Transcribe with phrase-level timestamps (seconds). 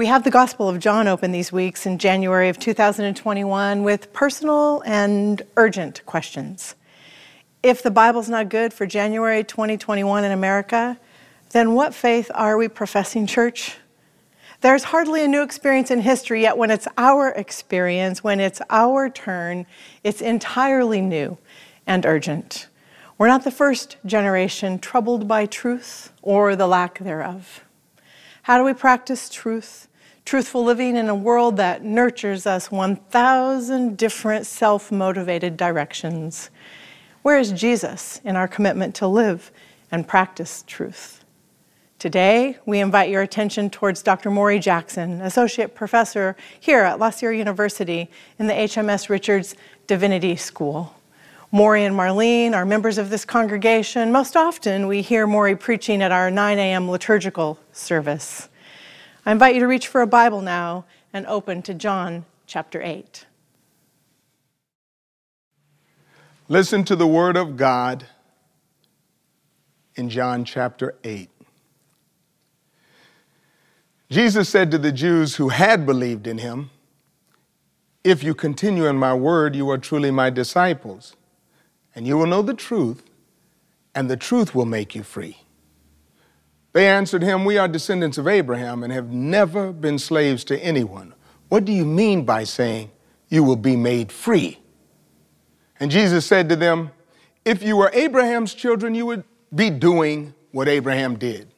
[0.00, 4.82] We have the Gospel of John open these weeks in January of 2021 with personal
[4.86, 6.74] and urgent questions.
[7.62, 10.98] If the Bible's not good for January 2021 in America,
[11.50, 13.76] then what faith are we professing, church?
[14.62, 19.10] There's hardly a new experience in history, yet when it's our experience, when it's our
[19.10, 19.66] turn,
[20.02, 21.36] it's entirely new
[21.86, 22.68] and urgent.
[23.18, 27.66] We're not the first generation troubled by truth or the lack thereof.
[28.44, 29.88] How do we practice truth?
[30.30, 36.50] Truthful living in a world that nurtures us 1,000 different self motivated directions.
[37.22, 39.50] Where is Jesus in our commitment to live
[39.90, 41.24] and practice truth?
[41.98, 44.30] Today, we invite your attention towards Dr.
[44.30, 48.08] Maury Jackson, Associate Professor here at La Sierra University
[48.38, 49.56] in the HMS Richards
[49.88, 50.94] Divinity School.
[51.50, 54.12] Maury and Marlene are members of this congregation.
[54.12, 56.88] Most often, we hear Maury preaching at our 9 a.m.
[56.88, 58.48] liturgical service.
[59.24, 63.26] I invite you to reach for a Bible now and open to John chapter 8.
[66.48, 68.06] Listen to the word of God
[69.94, 71.28] in John chapter 8.
[74.10, 76.70] Jesus said to the Jews who had believed in him,
[78.02, 81.14] If you continue in my word, you are truly my disciples
[81.94, 83.04] and you will know the truth,
[83.94, 85.38] and the truth will make you free.
[86.72, 91.14] They answered him, We are descendants of Abraham and have never been slaves to anyone.
[91.48, 92.90] What do you mean by saying
[93.28, 94.58] you will be made free?
[95.80, 96.90] And Jesus said to them,
[97.44, 101.52] If you were Abraham's children, you would be doing what Abraham did.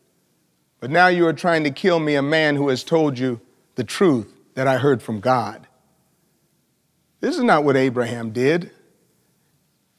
[0.81, 3.41] But now you are trying to kill me, a man who has told you
[3.75, 5.67] the truth that I heard from God.
[7.21, 8.73] This is not what Abraham did.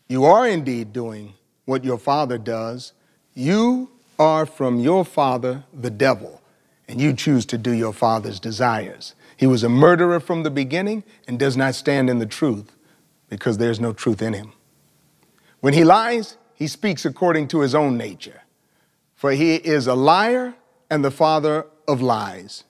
[0.10, 2.94] You are indeed doing what your father does.
[3.34, 6.42] You are from your father, the devil,
[6.88, 9.16] and you choose to do your father's desires.
[9.38, 12.76] He was a murderer from the beginning and does not stand in the truth
[13.30, 14.54] because there's no truth in him.
[15.60, 18.44] When he lies, he speaks according to his own nature,
[19.16, 20.56] for he is a liar
[20.90, 22.64] and the father of lies.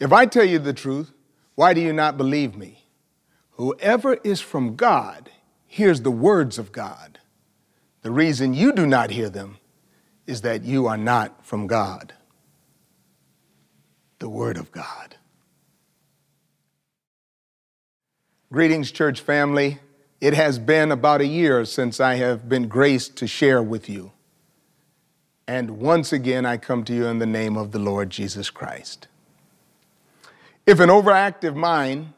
[0.00, 1.12] If I tell you the truth,
[1.54, 2.84] why do you not believe me?
[3.52, 5.30] Whoever is from God
[5.66, 7.18] hears the words of God.
[8.02, 9.58] The reason you do not hear them
[10.28, 12.12] is that you are not from God.
[14.18, 15.16] The Word of God.
[18.52, 19.78] Greetings, church family.
[20.20, 24.12] It has been about a year since I have been graced to share with you.
[25.46, 29.08] And once again, I come to you in the name of the Lord Jesus Christ.
[30.66, 32.12] If an overactive mind,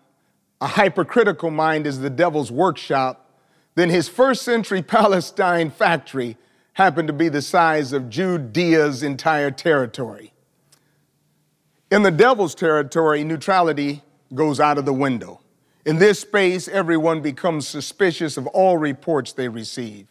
[0.61, 3.31] a hypercritical mind, is the devil's workshop,
[3.77, 6.37] then his first century Palestine factory
[6.75, 10.33] happened to be the size of Judea's entire territory.
[11.91, 14.03] In the devil's territory, neutrality
[14.35, 15.41] goes out of the window.
[15.85, 20.07] In this space, everyone becomes suspicious of all reports they receive.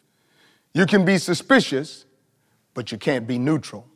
[0.73, 2.05] You can be suspicious,
[2.73, 3.87] but you can't be neutral.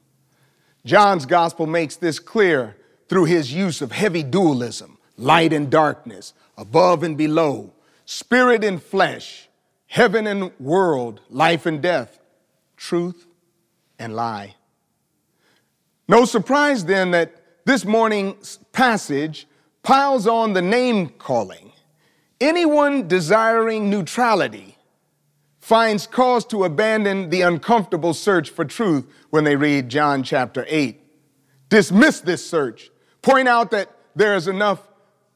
[0.85, 2.75] John's gospel makes this clear
[3.07, 7.73] through his use of heavy dualism, light and darkness, above and below,
[8.05, 9.49] spirit and flesh,
[9.87, 12.19] heaven and world, life and death,
[12.83, 13.27] truth
[13.97, 14.55] and lie.
[16.09, 17.31] No surprise then that
[17.65, 19.47] this morning's passage
[19.83, 21.71] piles on the name calling.
[22.41, 24.77] Anyone desiring neutrality
[25.61, 30.99] finds cause to abandon the uncomfortable search for truth when they read John chapter 8.
[31.69, 32.91] Dismiss this search.
[33.21, 34.81] Point out that there is enough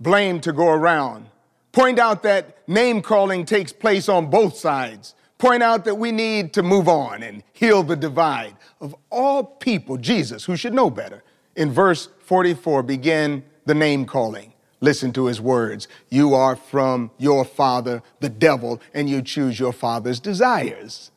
[0.01, 1.29] blame to go around.
[1.71, 5.15] Point out that name calling takes place on both sides.
[5.37, 8.55] Point out that we need to move on and heal the divide.
[8.81, 11.23] Of all people, Jesus, who should know better,
[11.55, 14.53] in verse 44, begin the name calling.
[14.79, 15.87] Listen to his words.
[16.09, 21.11] You are from your father, the devil, and you choose your father's desires.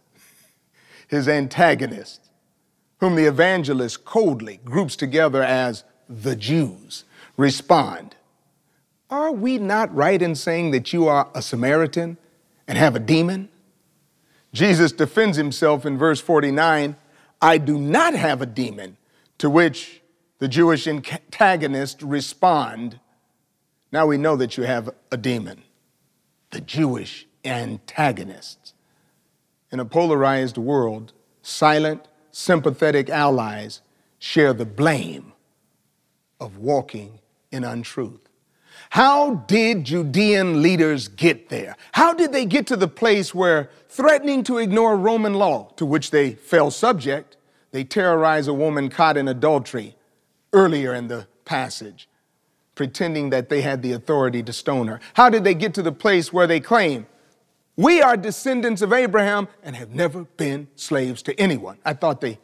[1.08, 2.30] His antagonist,
[2.98, 7.04] whom the evangelist coldly groups together as the Jews,
[7.36, 8.16] respond
[9.10, 12.16] are we not right in saying that you are a Samaritan
[12.68, 13.48] and have a demon?
[14.52, 16.96] Jesus defends himself in verse 49
[17.42, 18.98] I do not have a demon,
[19.38, 20.02] to which
[20.40, 23.00] the Jewish antagonists respond,
[23.92, 25.62] Now we know that you have a demon.
[26.50, 28.74] The Jewish antagonists.
[29.72, 31.12] In a polarized world,
[31.42, 33.80] silent, sympathetic allies
[34.18, 35.32] share the blame
[36.38, 37.20] of walking
[37.50, 38.29] in untruth.
[38.90, 41.76] How did Judean leaders get there?
[41.92, 46.10] How did they get to the place where, threatening to ignore Roman law, to which
[46.10, 47.36] they fell subject,
[47.70, 49.94] they terrorize a woman caught in adultery
[50.52, 52.08] earlier in the passage,
[52.74, 54.98] pretending that they had the authority to stone her.
[55.14, 57.06] How did they get to the place where they claim,
[57.76, 61.78] we are descendants of Abraham and have never been slaves to anyone?
[61.84, 62.40] I thought they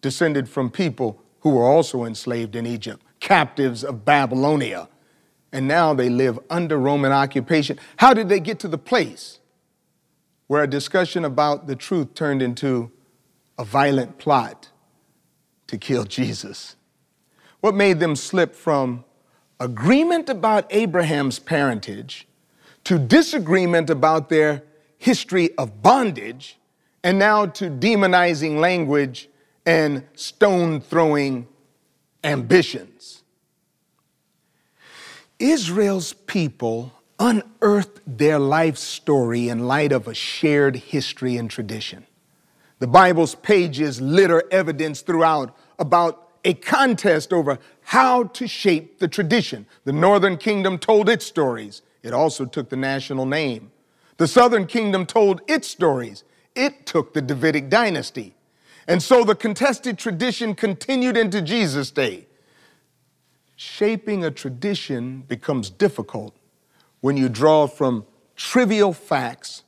[0.00, 4.88] descended from people who were also enslaved in Egypt, captives of Babylonia.
[5.54, 7.78] And now they live under Roman occupation.
[7.98, 9.38] How did they get to the place
[10.48, 12.90] where a discussion about the truth turned into
[13.56, 14.68] a violent plot
[15.68, 16.74] to kill Jesus?
[17.60, 19.04] What made them slip from
[19.60, 22.26] agreement about Abraham's parentage
[22.82, 24.64] to disagreement about their
[24.98, 26.58] history of bondage
[27.04, 29.28] and now to demonizing language
[29.64, 31.46] and stone throwing
[32.24, 33.23] ambitions?
[35.44, 42.06] Israel's people unearthed their life story in light of a shared history and tradition.
[42.78, 49.66] The Bible's pages litter evidence throughout about a contest over how to shape the tradition.
[49.84, 51.82] The northern kingdom told its stories.
[52.02, 53.70] It also took the national name.
[54.16, 56.24] The southern kingdom told its stories.
[56.54, 58.34] It took the Davidic dynasty.
[58.88, 62.28] And so the contested tradition continued into Jesus' day.
[63.56, 66.34] Shaping a tradition becomes difficult
[67.00, 68.04] when you draw from
[68.36, 69.62] trivial facts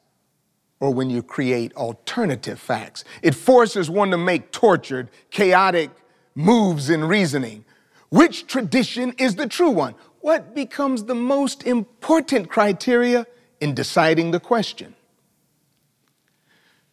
[0.80, 3.04] or when you create alternative facts.
[3.22, 5.90] It forces one to make tortured, chaotic
[6.34, 7.64] moves in reasoning.
[8.08, 9.94] Which tradition is the true one?
[10.20, 13.26] What becomes the most important criteria
[13.60, 14.94] in deciding the question?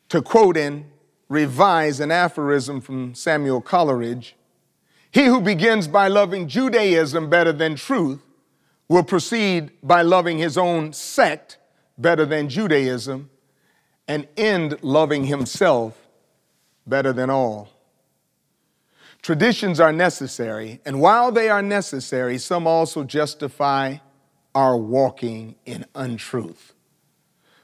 [0.10, 0.86] To quote and
[1.28, 4.36] revise an aphorism from Samuel Coleridge,
[5.14, 8.20] he who begins by loving Judaism better than truth
[8.90, 11.58] will proceed by loving his own sect
[11.98, 13.30] better than Judaism
[14.08, 15.98] and end loving himself
[16.88, 17.70] better than all.
[19.22, 23.98] Traditions are necessary, and while they are necessary, some also justify
[24.54, 26.74] our walking in untruth.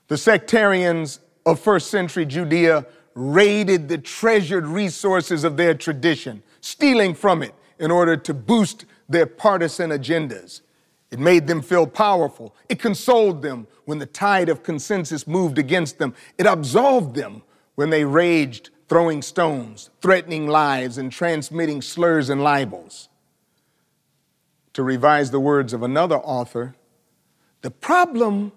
[0.08, 2.86] The sectarians of first century Judea
[3.16, 9.26] raided the treasured resources of their tradition, stealing from it in order to boost their
[9.26, 10.62] partisan agendas.
[11.12, 12.56] It made them feel powerful.
[12.68, 16.14] It consoled them when the tide of consensus moved against them.
[16.38, 17.42] It absolved them
[17.76, 23.10] when they raged throwing stones, threatening lives, and transmitting slurs and libels.
[24.74, 26.76] To revise the words of another author,
[27.62, 28.52] the problem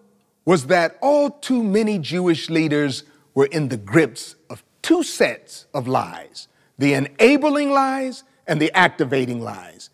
[0.45, 5.89] was that all too many Jewish leaders were in the grips of two sets of
[5.89, 6.49] lies
[6.83, 9.91] the enabling lies and the activating lies.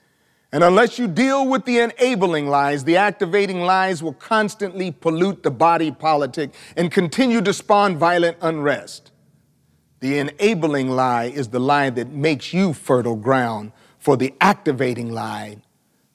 [0.53, 5.51] And unless you deal with the enabling lies, the activating lies will constantly pollute the
[5.51, 9.13] body politic and continue to spawn violent unrest.
[10.01, 15.59] The enabling lie is the lie that makes you fertile ground for the activating lie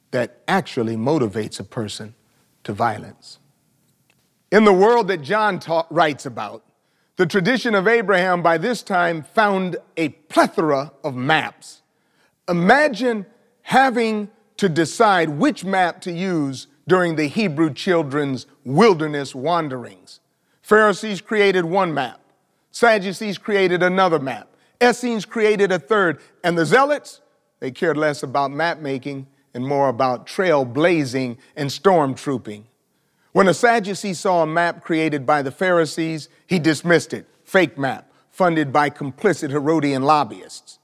[0.10, 2.16] that actually motivates a person
[2.64, 3.38] to violence.
[4.52, 6.64] In the world that John ta- writes about,
[7.16, 11.82] the tradition of Abraham by this time found a plethora of maps.
[12.50, 13.26] Imagine
[13.62, 20.20] having to decide which map to use during the Hebrew children's wilderness wanderings.
[20.62, 22.20] Pharisees created one map.
[22.72, 24.50] Sadducees created another map.
[24.82, 26.20] Essenes created a third.
[26.44, 27.22] And the Zealots,
[27.60, 32.64] they cared less about map making and more about trail blazing and stormtrooping.
[33.34, 37.28] When a Sadducee saw a map created by the Pharisees, he dismissed it.
[37.44, 40.80] Fake map, funded by complicit Herodian lobbyists.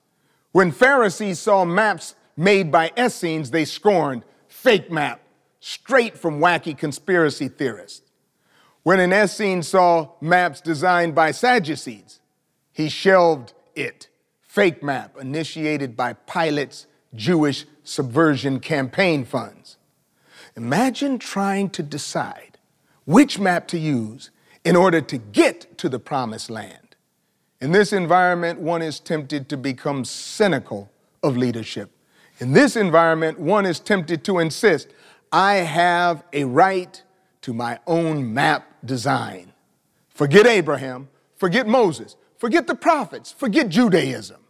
[0.51, 4.23] When Pharisees saw maps made by Essenes, they scorned.
[4.47, 5.21] Fake map,
[5.59, 8.09] straight from wacky conspiracy theorists.
[8.81, 12.19] When an Essene saw maps designed by Sadducees,
[12.71, 14.07] he shelved it.
[14.41, 19.77] Fake map initiated by Pilate's Jewish subversion campaign funds.
[20.59, 22.57] Imagine trying to decide
[23.05, 24.29] which map to use
[24.65, 26.97] in order to get to the promised land.
[27.61, 30.91] In this environment, one is tempted to become cynical
[31.23, 31.91] of leadership.
[32.39, 34.89] In this environment, one is tempted to insist,
[35.31, 37.01] I have a right
[37.43, 39.53] to my own map design.
[40.09, 44.41] Forget Abraham, forget Moses, forget the prophets, forget Judaism.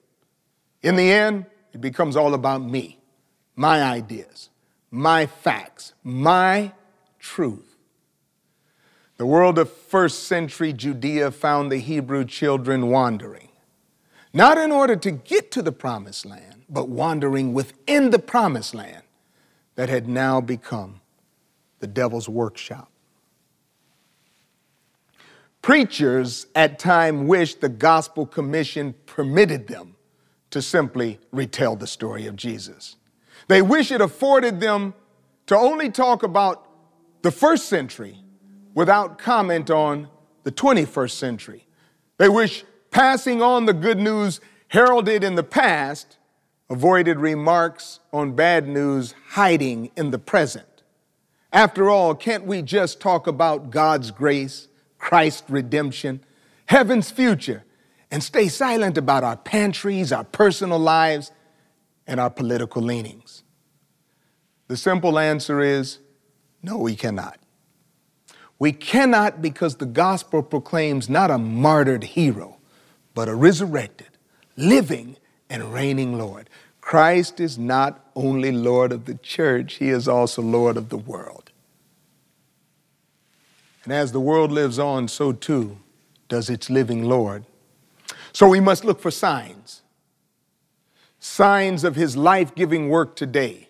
[0.81, 2.97] In the end, it becomes all about me,
[3.55, 4.49] my ideas,
[4.91, 6.71] my facts, my
[7.19, 7.77] truth.
[9.17, 13.49] The world of first century Judea found the Hebrew children wandering,
[14.33, 19.03] not in order to get to the promised land, but wandering within the promised land
[19.75, 21.01] that had now become
[21.79, 22.89] the devil's workshop.
[25.61, 29.95] Preachers at time wished the gospel commission permitted them
[30.51, 32.95] to simply retell the story of Jesus.
[33.49, 34.93] They wish it afforded them
[35.47, 36.67] to only talk about
[37.23, 38.17] the first century
[38.75, 40.07] without comment on
[40.43, 41.65] the 21st century.
[42.17, 44.39] They wish passing on the good news
[44.69, 46.17] heralded in the past
[46.69, 50.83] avoided remarks on bad news hiding in the present.
[51.51, 54.67] After all, can't we just talk about God's grace,
[54.99, 56.23] Christ's redemption,
[56.67, 57.63] heaven's future,
[58.11, 61.31] and stay silent about our pantries, our personal lives,
[62.09, 63.43] and our political leanings?
[64.67, 65.99] The simple answer is
[66.61, 67.39] no, we cannot.
[68.57, 72.57] We cannot because the gospel proclaims not a martyred hero,
[73.13, 74.09] but a resurrected,
[74.57, 75.15] living,
[75.49, 76.49] and reigning Lord.
[76.81, 81.51] Christ is not only Lord of the church, he is also Lord of the world.
[83.85, 85.77] And as the world lives on, so too
[86.27, 87.45] does its living Lord.
[88.33, 89.83] So we must look for signs
[91.19, 93.67] signs of his life giving work today.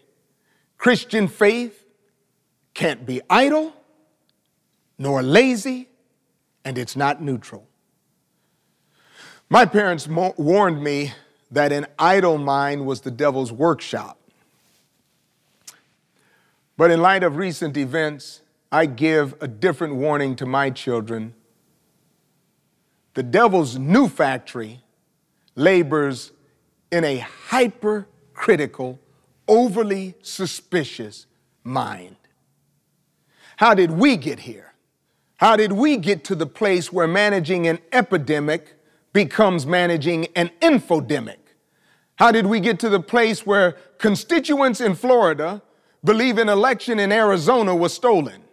[0.77, 1.85] Christian faith
[2.73, 3.73] can't be idle
[4.97, 5.89] nor lazy,
[6.63, 7.67] and it's not neutral.
[9.49, 11.13] My parents mo- warned me
[11.51, 14.17] that an idle mind was the devil's workshop.
[16.77, 18.41] But in light of recent events,
[18.71, 21.33] I give a different warning to my children.
[23.15, 24.81] The devil's new factory
[25.55, 26.31] labors
[26.91, 28.99] in a hypercritical,
[29.47, 31.25] overly suspicious
[31.63, 32.15] mind.
[33.57, 34.73] How did we get here?
[35.37, 38.75] How did we get to the place where managing an epidemic
[39.13, 41.37] becomes managing an infodemic?
[42.15, 45.61] How did we get to the place where constituents in Florida
[46.03, 48.43] believe an election in Arizona was stolen?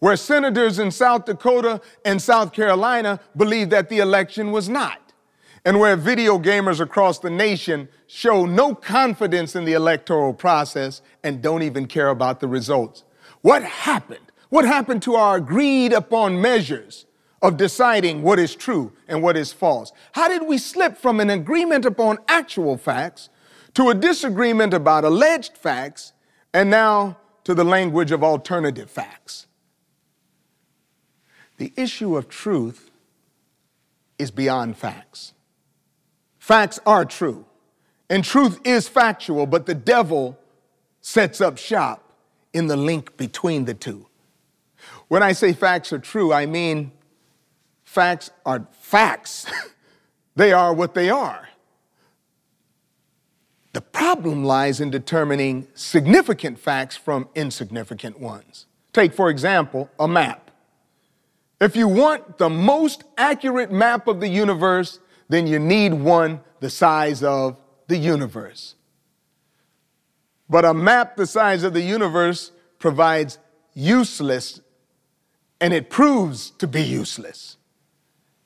[0.00, 5.03] Where senators in South Dakota and South Carolina believe that the election was not?
[5.64, 11.40] And where video gamers across the nation show no confidence in the electoral process and
[11.40, 13.04] don't even care about the results?
[13.40, 14.30] What happened?
[14.50, 17.06] What happened to our agreed upon measures
[17.40, 19.92] of deciding what is true and what is false?
[20.12, 23.30] How did we slip from an agreement upon actual facts
[23.74, 26.12] to a disagreement about alleged facts
[26.52, 29.46] and now to the language of alternative facts?
[31.56, 32.90] The issue of truth
[34.18, 35.33] is beyond facts.
[36.44, 37.46] Facts are true,
[38.10, 40.38] and truth is factual, but the devil
[41.00, 42.12] sets up shop
[42.52, 44.08] in the link between the two.
[45.08, 46.92] When I say facts are true, I mean
[47.82, 49.46] facts are facts.
[50.36, 51.48] they are what they are.
[53.72, 58.66] The problem lies in determining significant facts from insignificant ones.
[58.92, 60.50] Take, for example, a map.
[61.58, 66.70] If you want the most accurate map of the universe, then you need one the
[66.70, 67.56] size of
[67.88, 68.74] the universe.
[70.48, 73.38] But a map the size of the universe provides
[73.74, 74.60] useless
[75.60, 77.56] and it proves to be useless.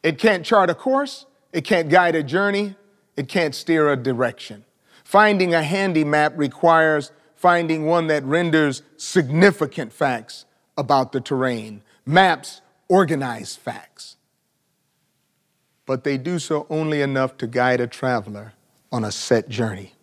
[0.02, 2.76] It can't chart a course, it can't guide a journey,
[3.16, 4.64] it can't steer a direction.
[5.02, 10.44] Finding a handy map requires finding one that renders significant facts
[10.76, 11.82] about the terrain.
[12.04, 14.16] Maps organize facts,
[15.88, 18.52] but they do so only enough to guide a traveler
[18.92, 19.94] on a set journey.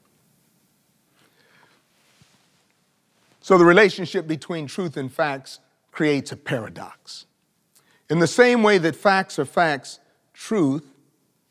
[3.39, 5.59] So the relationship between truth and facts
[5.91, 7.27] creates a paradox.
[8.09, 9.99] In the same way that facts are facts,
[10.33, 10.83] truth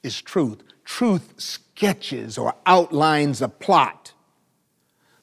[0.03, 0.65] is truth.
[0.85, 4.15] Truth sketches or outlines a plot,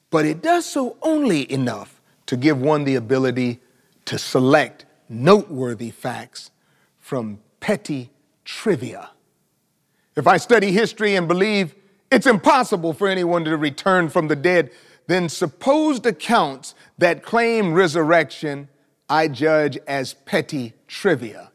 [0.08, 3.60] but it does so only enough to give one the ability
[4.06, 6.50] to select noteworthy facts
[6.98, 8.08] from petty
[8.44, 9.10] trivia.
[10.16, 11.74] If I study history and believe
[12.10, 14.70] it's impossible for anyone to return from the dead,
[15.06, 18.68] then supposed accounts that claim resurrection
[19.08, 21.50] I judge as petty trivia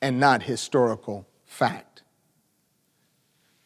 [0.00, 2.02] and not historical fact.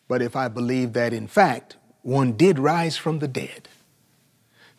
[0.09, 3.69] But if I believe that in fact one did rise from the dead,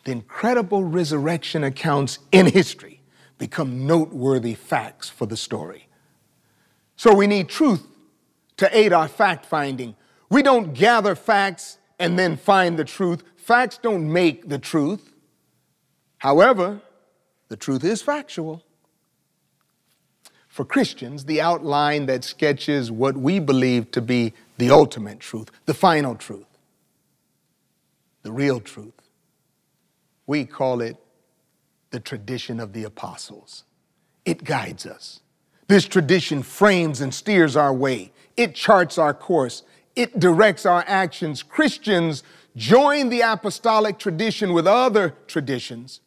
[0.04, 3.02] then credible resurrection accounts in history
[3.36, 5.87] become noteworthy facts for the story.
[6.98, 7.86] So we need truth
[8.56, 9.94] to aid our fact finding.
[10.30, 13.22] We don't gather facts and then find the truth.
[13.36, 15.12] Facts don't make the truth.
[16.18, 16.80] However,
[17.50, 18.64] the truth is factual.
[20.48, 25.74] For Christians, the outline that sketches what we believe to be the ultimate truth, the
[25.74, 26.48] final truth,
[28.24, 29.00] the real truth.
[30.26, 30.96] We call it
[31.90, 33.62] the tradition of the apostles.
[34.24, 35.20] It guides us.
[35.68, 38.10] This tradition frames and steers our way.
[38.36, 39.62] It charts our course.
[39.98, 41.42] it directs our actions.
[41.42, 42.22] Christians
[42.56, 46.00] join the apostolic tradition with other traditions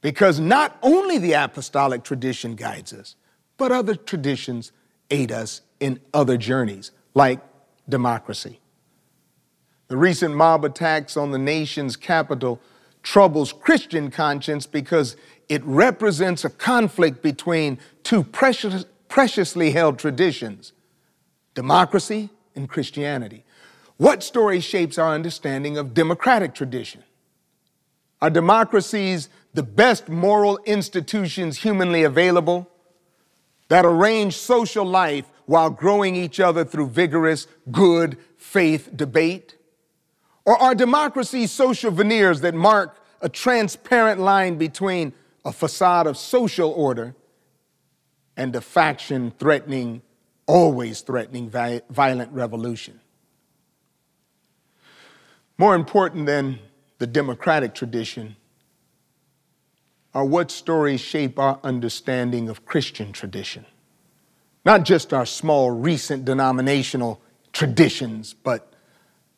[0.00, 3.16] because not only the apostolic tradition guides us,
[3.56, 4.70] but other traditions
[5.10, 7.40] aid us in other journeys, like
[7.88, 8.60] democracy.
[9.88, 12.60] The recent mob attacks on the nation's capital
[13.02, 15.16] troubles Christian conscience because
[15.48, 20.72] it represents a conflict between two precious, preciously held traditions
[21.54, 23.44] democracy and Christianity.
[23.98, 27.04] What story shapes our understanding of democratic tradition?
[28.22, 32.70] Are democracies the best moral institutions humanly available
[33.68, 39.56] that arrange social life while growing each other through vigorous, good faith debate?
[40.44, 45.12] Or are democracies social veneers that mark a transparent line between
[45.44, 47.14] a facade of social order
[48.36, 50.02] and a faction threatening,
[50.46, 53.00] always threatening violent revolution?
[55.58, 56.58] More important than
[56.98, 58.36] the democratic tradition
[60.14, 63.64] are what stories shape our understanding of Christian tradition.
[64.64, 67.20] Not just our small recent denominational
[67.52, 68.72] traditions, but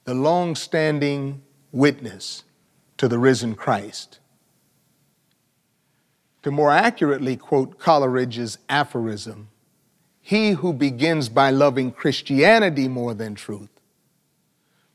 [0.05, 1.43] the long standing
[1.73, 2.45] witness
[2.99, 4.19] to the risen Christ.
[6.45, 9.49] To more accurately quote Coleridge's aphorism,
[10.21, 13.71] he who begins by loving Christianity more than truth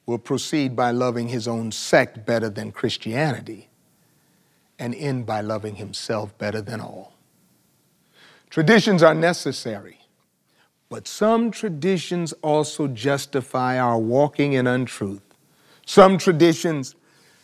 [0.05, 3.67] will proceed by loving his own sect better than Christianity
[4.77, 7.13] and end by loving himself better than all.
[8.51, 10.01] Traditions are necessary,
[10.87, 15.23] but some traditions also justify our walking in untruth.
[15.87, 16.93] Some traditions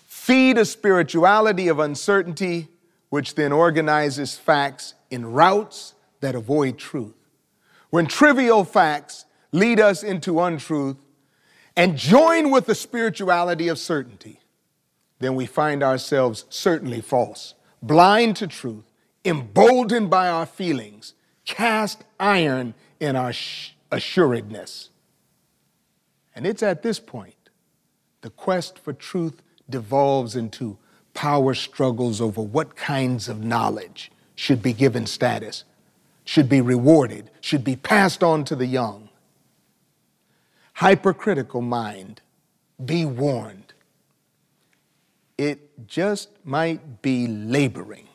[0.06, 2.68] feed a spirituality of uncertainty,
[3.16, 7.16] which then organizes facts in routes that avoid truth.
[7.90, 10.98] When trivial facts lead us into untruth,
[11.78, 14.42] and join with the spirituality of certainty,
[15.20, 18.92] then we find ourselves certainly false, blind to truth,
[19.24, 21.14] emboldened by our feelings,
[21.46, 23.32] cast iron in our
[23.94, 24.90] assuredness.
[26.36, 27.50] And it's at this point
[28.20, 30.78] the quest for truth devolves into
[31.16, 35.64] power struggles over what kinds of knowledge should be given status,
[36.24, 39.10] should be rewarded, should be passed on to the young
[40.76, 42.22] hypercritical mind,
[42.84, 43.74] be warned.
[45.38, 48.08] It just might be laboring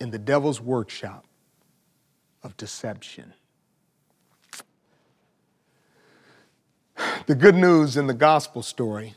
[0.00, 1.26] in the devil's workshop
[2.42, 3.34] of deception.
[7.26, 9.14] The good news in the gospel story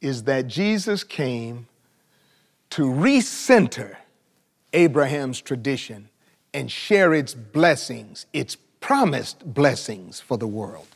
[0.00, 1.66] is that Jesus came
[2.70, 3.96] to recenter
[4.72, 6.08] Abraham's tradition
[6.54, 10.86] and share its blessings, its promised blessings for the world.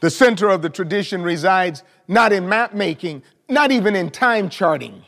[0.00, 5.04] The center of the tradition resides not in map making, not even in time charting,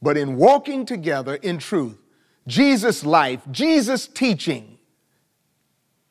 [0.00, 1.98] but in walking together in truth.
[2.46, 4.78] Jesus' life, Jesus' teaching,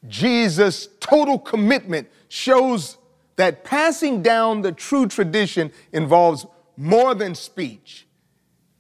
[0.07, 2.97] Jesus' total commitment shows
[3.41, 6.45] that passing down the true tradition involves
[6.77, 8.06] more than speech,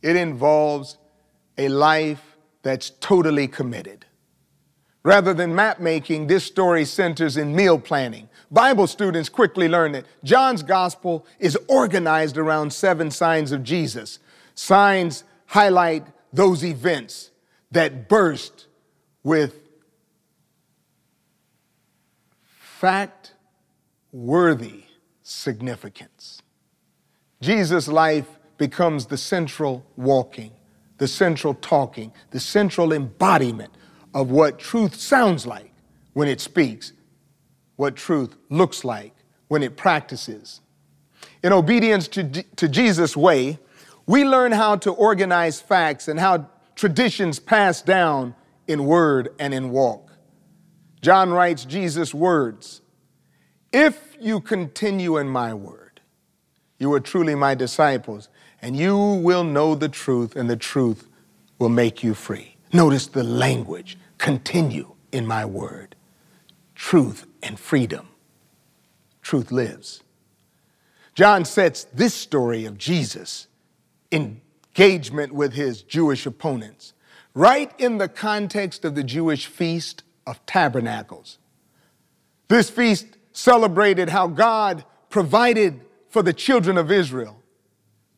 [0.03, 0.99] it involves
[1.57, 4.05] a life that's totally committed.
[5.01, 8.29] Rather than map making, this story centers in meal planning.
[8.51, 14.19] Bible students quickly learn that John's gospel is organized around seven signs of Jesus.
[14.53, 17.31] Signs highlight those events
[17.71, 18.67] that burst
[19.23, 19.55] with
[22.59, 23.33] fact
[24.11, 24.83] worthy
[25.23, 26.41] significance.
[27.41, 30.51] Jesus' life becomes the central walking,
[30.97, 33.73] the central talking, the central embodiment
[34.13, 35.73] of what truth sounds like
[36.13, 36.93] when it speaks,
[37.77, 39.15] what truth looks like
[39.47, 40.61] when it practices.
[41.43, 42.23] In obedience to,
[42.55, 43.57] to Jesus' way,
[44.05, 48.35] we learn how to organize facts and how traditions pass down
[48.67, 50.11] in word and in walk.
[51.01, 52.81] John writes Jesus' words
[53.71, 56.01] If you continue in my word,
[56.77, 58.29] you are truly my disciples,
[58.61, 61.07] and you will know the truth, and the truth
[61.59, 62.57] will make you free.
[62.73, 65.95] Notice the language continue in my word.
[66.75, 68.07] Truth and freedom.
[69.21, 70.01] Truth lives.
[71.13, 73.47] John sets this story of Jesus'
[74.11, 76.93] engagement with his Jewish opponents
[77.33, 81.37] right in the context of the Jewish Feast of Tabernacles.
[82.47, 87.41] This feast celebrated how God provided for the children of Israel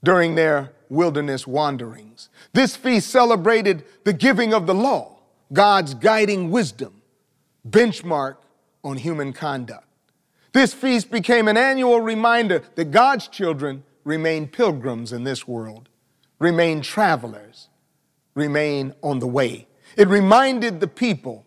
[0.03, 2.29] during their wilderness wanderings.
[2.53, 5.17] This feast celebrated the giving of the law
[5.51, 7.01] God's guiding wisdom,
[7.69, 8.37] benchmark
[8.83, 9.87] on human conduct.
[10.51, 15.89] This feast became an annual reminder that God's children remain pilgrims in this world,
[16.39, 17.69] remain travelers,
[18.35, 19.67] remain on the way.
[19.95, 21.45] It reminded the people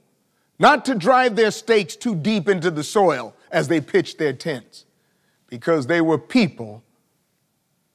[0.59, 4.85] not to drive their stakes too deep into the soil as they pitched their tents,
[5.49, 6.83] because they were people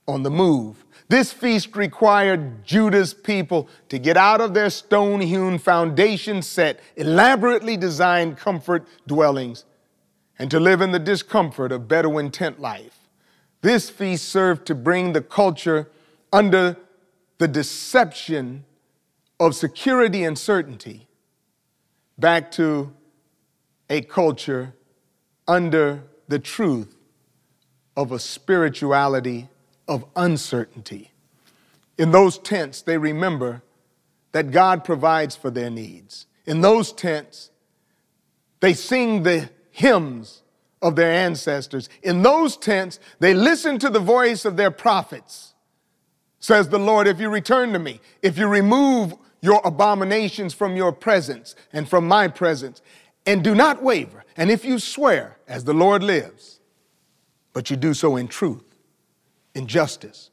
[0.07, 0.85] on the move.
[1.09, 7.75] This feast required Judah's people to get out of their stone hewn foundation set, elaborately
[7.75, 9.65] designed comfort dwellings,
[10.39, 13.09] and to live in the discomfort of Bedouin tent life.
[13.61, 15.89] This feast served to bring the culture
[16.31, 16.77] under
[17.37, 18.65] the deception
[19.39, 21.07] of security and certainty
[22.17, 22.93] back to
[23.89, 24.73] a culture
[25.47, 26.95] under the truth
[27.97, 29.49] of a spirituality
[29.87, 31.11] of uncertainty.
[31.97, 33.63] In those tents, they remember
[34.31, 36.25] that God provides for their needs.
[36.45, 37.51] In those tents,
[38.61, 40.41] they sing the hymns
[40.81, 41.89] of their ancestors.
[42.01, 45.53] In those tents, they listen to the voice of their prophets.
[46.39, 50.91] Says the Lord, if you return to me, if you remove your abominations from your
[50.91, 52.81] presence and from my presence,
[53.25, 54.23] and do not waver.
[54.37, 56.59] And if you swear, as the Lord lives,
[57.53, 58.63] but you do so in truth,
[59.53, 60.29] in justice,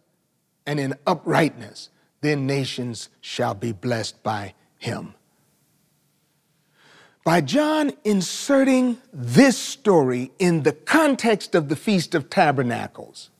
[0.66, 1.90] and in uprightness,
[2.20, 5.14] then nations shall be blessed by him.
[7.24, 13.30] By John inserting this story in the context of the Feast of Tabernacles,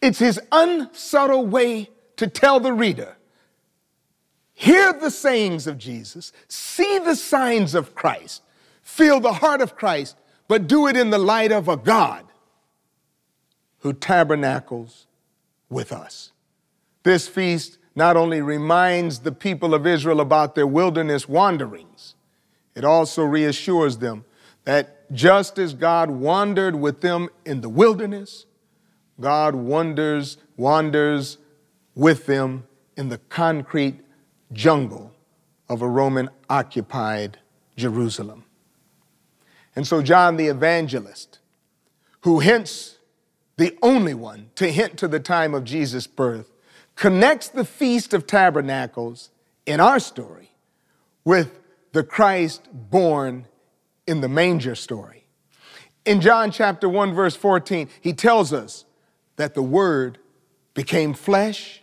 [0.00, 3.16] it's his unsubtle way to tell the reader
[4.54, 8.42] hear the sayings of Jesus, see the signs of Christ,
[8.82, 10.16] feel the heart of Christ,
[10.48, 12.24] but do it in the light of a God
[13.80, 15.06] who tabernacles
[15.68, 16.32] with us.
[17.02, 22.14] This feast not only reminds the people of Israel about their wilderness wanderings,
[22.74, 24.24] it also reassures them
[24.64, 28.46] that just as God wandered with them in the wilderness,
[29.20, 31.38] God wanders, wanders
[31.94, 34.00] with them in the concrete
[34.52, 35.12] jungle
[35.68, 37.38] of a Roman occupied
[37.76, 38.44] Jerusalem.
[39.76, 41.40] And so, John the evangelist,
[42.20, 42.98] who hints
[43.56, 46.52] the only one to hint to the time of Jesus' birth,
[46.96, 49.30] connects the Feast of Tabernacles
[49.66, 50.50] in our story
[51.24, 51.58] with
[51.92, 53.46] the Christ born
[54.06, 55.24] in the manger story.
[56.04, 58.84] In John chapter 1, verse 14, he tells us
[59.36, 60.18] that the Word
[60.74, 61.82] became flesh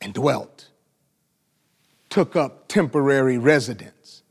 [0.00, 0.67] and dwelt
[2.10, 4.22] took up temporary residence,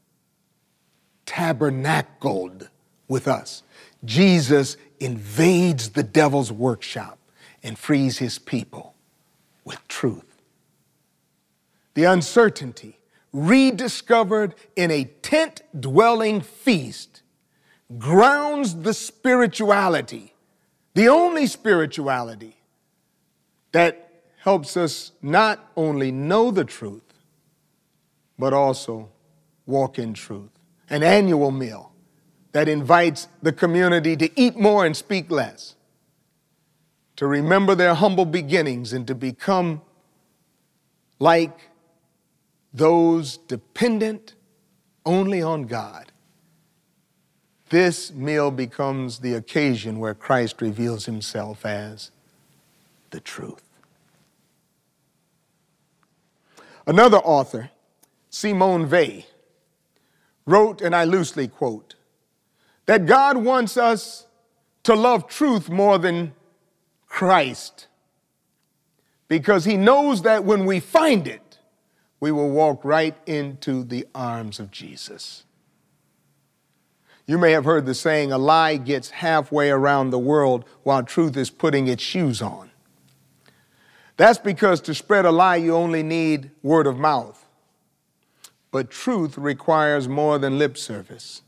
[1.26, 2.70] tabernacled
[3.08, 3.64] with us.
[4.04, 7.20] Jesus invades the devil's workshop
[7.64, 8.96] and frees his people
[9.64, 10.42] with truth.
[11.94, 13.00] The uncertainty,
[13.34, 17.22] rediscovered in a tent dwelling feast,
[17.98, 20.34] grounds the spirituality,
[20.94, 22.58] the only spirituality
[23.72, 27.07] that helps us not only know the truth,
[28.38, 29.10] but also
[29.66, 30.50] walk in truth.
[30.90, 31.92] An annual meal
[32.54, 35.76] that invites the community to eat more and speak less,
[37.16, 39.82] to remember their humble beginnings and to become
[41.20, 41.70] like
[42.74, 44.36] those dependent
[45.06, 46.12] only on God.
[47.70, 52.12] This meal becomes the occasion where Christ reveals himself as
[53.10, 53.64] the truth.
[56.86, 57.72] Another author
[58.38, 59.24] Simone Weil,
[60.46, 61.96] wrote, and I loosely quote,
[62.86, 64.28] that God wants us
[64.84, 66.36] to love truth more than
[67.08, 67.88] Christ
[69.28, 71.58] because he knows that when we find it,
[72.20, 75.44] we will walk right into the arms of Jesus.
[77.26, 81.36] You may have heard the saying, a lie gets halfway around the world while truth
[81.38, 82.70] is putting its shoes on.
[84.16, 87.44] That's because to spread a lie, you only need word of mouth.
[88.78, 91.42] But truth requires more than lip service,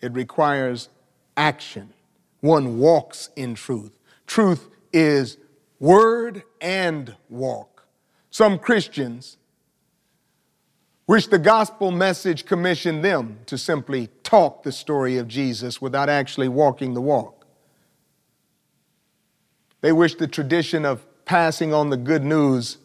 [0.00, 0.90] it requires
[1.36, 1.92] action.
[2.38, 3.98] One walks in truth.
[4.28, 5.38] Truth is
[5.80, 7.88] word and walk.
[8.30, 9.38] Some Christians
[11.08, 16.46] wish the gospel message commissioned them to simply talk the story of Jesus without actually
[16.46, 17.44] walking the walk.
[19.80, 22.78] They wish the tradition of passing on the good news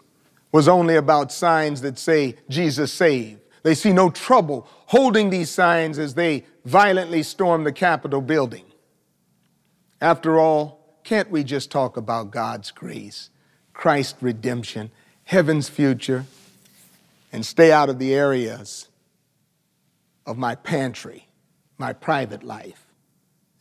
[0.51, 6.00] was only about signs that say Jesus saved they see no trouble holding these signs
[6.00, 8.65] as they violently storm the Capitol building.
[10.00, 13.30] After all, can't we just talk about God's grace,
[13.74, 14.91] Christ's redemption,
[15.24, 16.26] heaven's future,
[17.32, 18.88] and stay out of the areas
[20.26, 21.28] of my pantry,
[21.78, 22.86] my private life,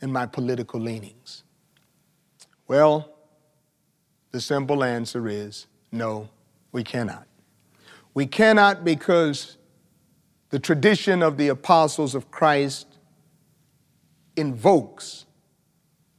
[0.01, 1.43] and my political leanings?
[2.67, 3.09] Well,
[4.31, 6.29] the simple answer is no,
[6.71, 7.25] we cannot.
[8.13, 9.56] We cannot because
[10.49, 12.87] the tradition of the apostles of Christ
[14.35, 15.25] invokes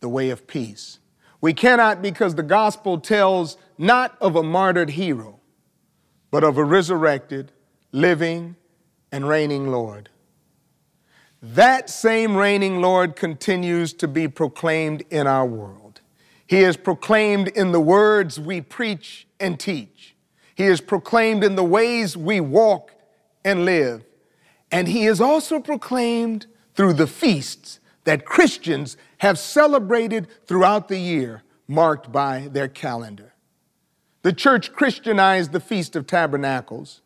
[0.01, 0.99] the way of peace.
[1.41, 5.41] We cannot because the gospel tells not of a martyred hero,
[6.31, 7.53] but of a resurrected,
[7.93, 8.57] living,
[9.13, 10.11] and reigning Lord.
[11.41, 16.01] That same reigning Lord continues to be proclaimed in our world.
[16.47, 20.17] He is proclaimed in the words we preach and teach.
[20.57, 22.93] He is proclaimed in the ways we walk
[23.45, 24.05] and live.
[24.71, 31.43] And he is also proclaimed through the feasts that Christians have celebrated throughout the year,
[31.67, 33.35] marked by their calendar.
[34.23, 37.03] The church Christianized the Feast of Tabernacles.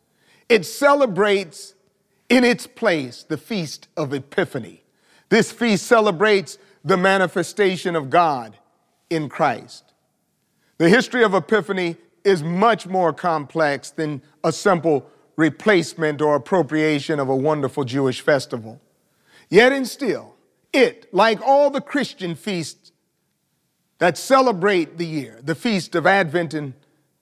[0.48, 1.74] It celebrates
[2.28, 4.82] in its place the Feast of Epiphany.
[5.28, 8.58] This feast celebrates the manifestation of God
[9.08, 9.92] in Christ.
[10.78, 17.28] The history of Epiphany is much more complex than a simple replacement or appropriation of
[17.28, 18.80] a wonderful Jewish festival.
[19.48, 20.34] Yet and still,
[20.72, 22.92] it, like all the Christian feasts
[23.98, 26.74] that celebrate the year, the feast of Advent and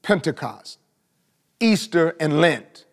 [0.02, 0.78] Pentecost,
[1.58, 2.86] Easter and Lent,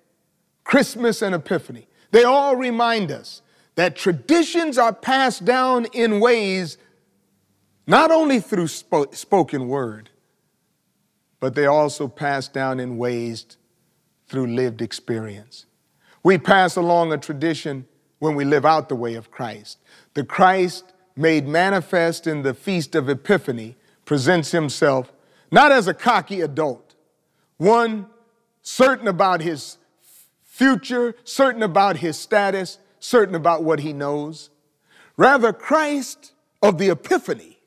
[0.63, 3.41] Christmas and Epiphany, they all remind us
[3.75, 6.77] that traditions are passed down in ways
[7.86, 10.10] not only through sp- spoken word,
[11.39, 13.58] but they also pass down in ways
[14.27, 15.65] through lived experience.
[16.23, 17.87] We pass along a tradition
[18.19, 19.77] when we live out the way of Christ.
[20.13, 25.11] The Christ made manifest in the Feast of Epiphany presents himself
[25.51, 26.95] not as a cocky adult,
[27.57, 28.07] one
[28.61, 29.77] certain about his
[30.43, 34.49] future, certain about his status, certain about what he knows.
[35.15, 37.59] Rather, Christ of the Epiphany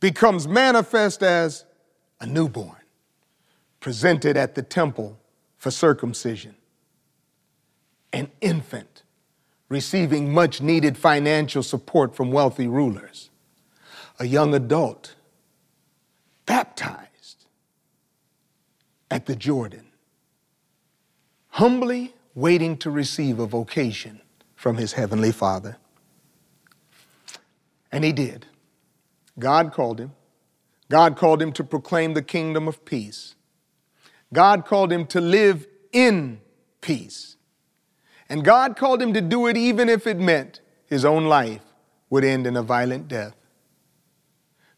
[0.00, 1.64] becomes manifest as
[2.20, 2.82] a newborn,
[3.80, 5.18] presented at the temple
[5.64, 6.54] for circumcision,
[8.12, 9.02] an infant
[9.70, 13.30] receiving much needed financial support from wealthy rulers,
[14.18, 15.14] a young adult
[16.44, 17.46] baptized
[19.10, 19.86] at the Jordan,
[21.48, 24.20] humbly waiting to receive a vocation
[24.54, 25.78] from his heavenly Father.
[27.90, 28.44] And he did.
[29.38, 30.12] God called him.
[30.90, 33.33] God called him to proclaim the kingdom of peace.
[34.32, 36.40] God called him to live in
[36.80, 37.36] peace.
[38.28, 41.62] And God called him to do it even if it meant his own life
[42.10, 43.34] would end in a violent death.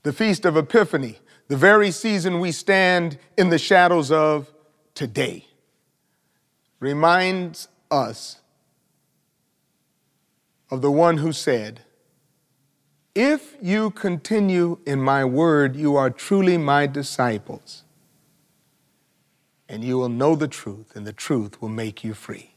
[0.02, 4.52] The Feast of Epiphany, the very season we stand in the shadows of
[4.94, 5.46] today
[6.80, 8.40] reminds us
[10.70, 11.80] of the one who said,
[13.14, 17.84] If you continue in my word, you are truly my disciples,
[19.68, 22.54] and you will know the truth, and the truth will make you free.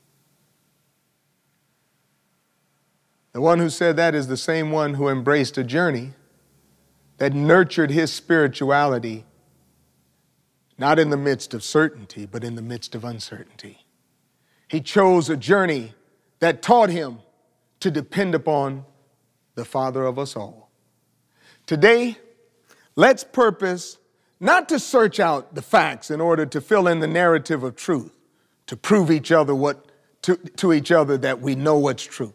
[3.32, 6.14] The one who said that is the same one who embraced a journey
[7.18, 9.26] that nurtured his spirituality,
[10.78, 13.86] not in the midst of certainty, but in the midst of uncertainty.
[14.68, 15.94] He chose a journey
[16.40, 17.20] that taught him
[17.82, 18.86] to depend upon
[19.56, 20.72] the Father of us all.
[21.66, 22.18] Today,
[22.96, 23.99] let's purpose
[24.40, 28.14] not to search out the facts in order to fill in the narrative of truth,
[28.68, 29.86] to prove each other what
[30.22, 32.34] to, to each other that we know what's true.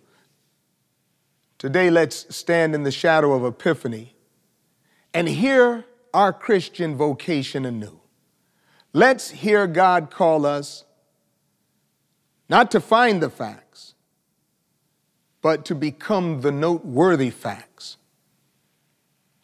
[1.59, 4.14] Today, let's stand in the shadow of Epiphany
[5.12, 8.01] and hear our Christian vocation anew.
[8.93, 10.85] Let's hear God call us
[12.49, 13.95] not to find the facts,
[15.40, 17.97] but to become the noteworthy facts,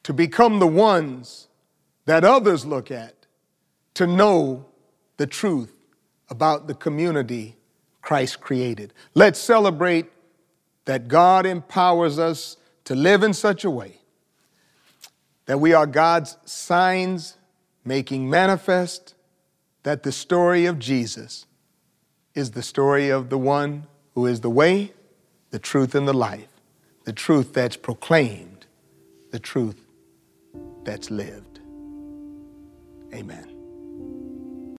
[0.02, 1.48] to become the ones
[2.10, 3.14] that others look at,
[3.94, 4.66] to know
[5.16, 5.72] the truth
[6.28, 7.56] about the community
[8.02, 8.92] Christ created.
[9.14, 10.06] Let's celebrate
[10.86, 13.98] that God empowers us to live in such a way
[15.46, 17.36] that we are God's signs
[17.84, 19.14] making manifest
[19.84, 21.46] that the story of Jesus
[22.34, 24.92] is the story of the one who is the way,
[25.50, 26.48] the truth, and the life.
[27.04, 28.66] The truth that's proclaimed,
[29.30, 29.80] the truth
[30.82, 31.49] that's lived.
[33.12, 33.49] Amen.